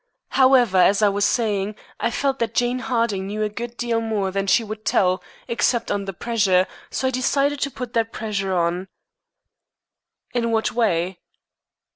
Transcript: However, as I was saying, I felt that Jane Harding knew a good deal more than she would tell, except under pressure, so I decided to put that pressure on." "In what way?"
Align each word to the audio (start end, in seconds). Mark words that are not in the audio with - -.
However, 0.29 0.79
as 0.79 1.03
I 1.03 1.09
was 1.09 1.25
saying, 1.25 1.75
I 1.99 2.09
felt 2.09 2.39
that 2.39 2.55
Jane 2.55 2.79
Harding 2.79 3.27
knew 3.27 3.43
a 3.43 3.49
good 3.49 3.77
deal 3.77 4.01
more 4.01 4.31
than 4.31 4.47
she 4.47 4.63
would 4.63 4.83
tell, 4.83 5.21
except 5.47 5.91
under 5.91 6.11
pressure, 6.11 6.65
so 6.89 7.07
I 7.09 7.11
decided 7.11 7.59
to 7.59 7.69
put 7.69 7.93
that 7.93 8.11
pressure 8.11 8.51
on." 8.55 8.87
"In 10.33 10.49
what 10.49 10.71
way?" 10.71 11.19